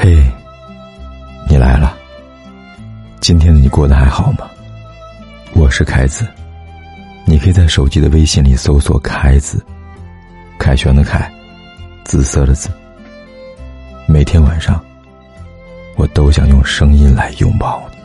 [0.00, 0.16] 嘿，
[1.48, 1.98] 你来了。
[3.20, 4.48] 今天的你过得还好吗？
[5.54, 6.24] 我是凯子，
[7.26, 9.60] 你可以在手机的微信里搜索“凯子”，
[10.56, 11.28] 凯旋的凯，
[12.04, 12.70] 紫色的紫。
[14.06, 14.80] 每天晚上，
[15.96, 17.98] 我都想用声音来拥抱你。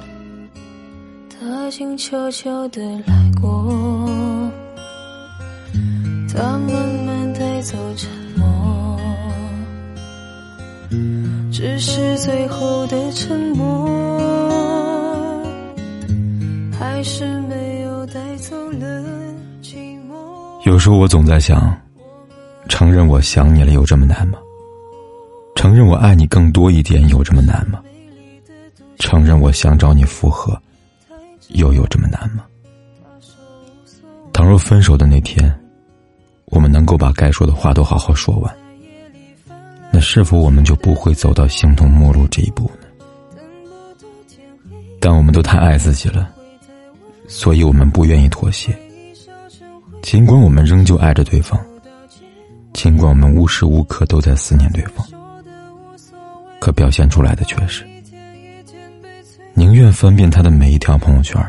[1.30, 4.10] 他静悄悄的来过，
[11.86, 14.18] 是最后的沉默，
[16.80, 19.04] 还是没有带走了
[19.62, 19.76] 寂
[20.08, 20.16] 寞。
[20.66, 21.78] 有时候我总在想，
[22.70, 24.40] 承认我想你了有这么难吗？
[25.56, 27.82] 承认我爱你更多一点有这么难吗？
[28.98, 30.58] 承认我想找你复合，
[31.50, 32.46] 又有这么难吗？
[34.32, 35.54] 倘若分手的那天，
[36.46, 38.56] 我们能够把该说的话都好好说完，
[40.04, 42.88] 是否我们就不会走到形同陌路这一步呢？
[45.00, 46.30] 但我们都太爱自己了，
[47.28, 48.78] 所以我们不愿意妥协。
[50.02, 51.60] 尽管我们仍旧爱着对方，
[52.74, 55.06] 尽管我们无时无刻都在思念对方。
[56.60, 57.86] 可表现出来的却是，
[59.54, 61.42] 宁愿翻遍他的每一条朋友圈，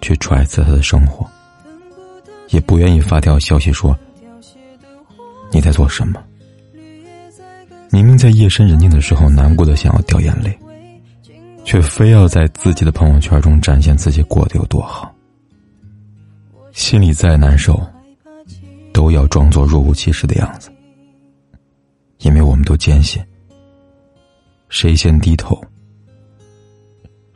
[0.00, 1.28] 去揣测他的生活，
[2.48, 3.96] 也不愿意发条消息说
[5.52, 6.22] 你在做什么。
[7.92, 10.58] 明明在夜深人静的时候难过的想要掉眼泪，
[11.62, 15.14] 却非要在自己的朋友圈中展现自己过得有多好。
[16.72, 17.78] 心里再难受，
[18.94, 20.72] 都要装作若无其事的样子，
[22.20, 23.22] 因为我们都坚信。
[24.70, 25.62] 谁先低头，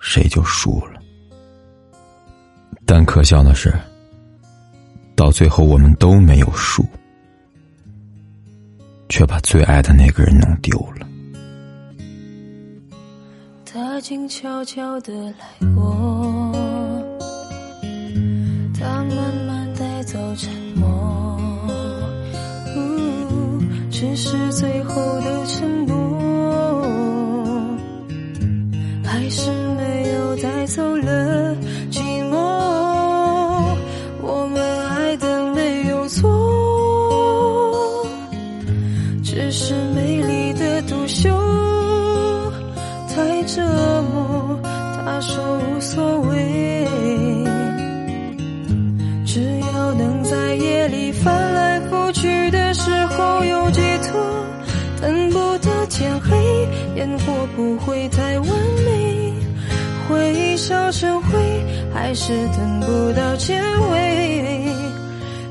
[0.01, 0.99] 谁就输了。
[2.87, 3.79] 但可笑的是，
[5.15, 6.83] 到最后我们都没有输，
[9.09, 11.07] 却把最爱的那个人弄丢了。
[13.65, 16.53] 他静悄悄的来过，
[18.79, 21.39] 他慢慢带走沉默，
[23.91, 24.76] 只是最
[55.97, 56.37] 天黑，
[56.97, 58.49] 烟火不会太完
[58.85, 59.33] 美，
[60.07, 61.39] 回忆烧成灰，
[61.91, 62.87] 还是等不
[63.19, 63.59] 到结
[63.91, 64.69] 尾。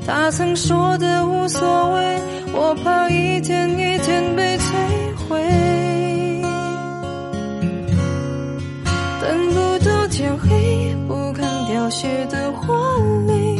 [0.05, 2.21] 他曾说的无所谓，
[2.53, 4.71] 我怕一天一天被摧
[5.27, 5.41] 毁。
[9.19, 12.75] 等不到天黑，不肯凋谢的花
[13.25, 13.57] 蕾，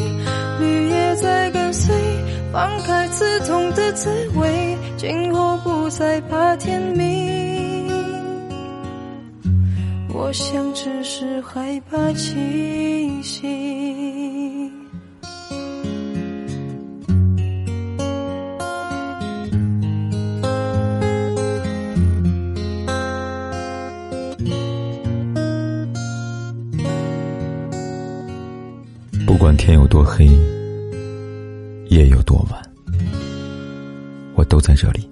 [0.60, 1.96] 绿叶在跟随，
[2.54, 4.78] 放开刺痛的滋味。
[4.98, 7.88] 今后不不再怕天明，
[10.10, 14.72] 我想只是害怕清醒。
[29.28, 30.26] 不管天有多黑，
[31.90, 32.60] 夜有多晚。
[34.34, 35.08] 我都在这里，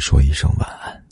[0.00, 1.04] 说一声晚安。